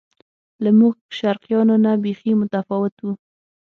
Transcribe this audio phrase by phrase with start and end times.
[0.63, 3.05] له موږ شرقیانو نه بیخي متفاوت و.